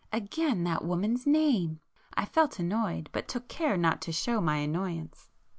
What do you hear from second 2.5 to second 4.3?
annoyed, but took care not to